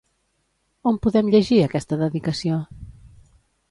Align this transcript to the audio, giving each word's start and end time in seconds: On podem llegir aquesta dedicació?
On 0.93 0.97
podem 1.05 1.31
llegir 1.37 1.61
aquesta 1.69 2.03
dedicació? 2.03 2.61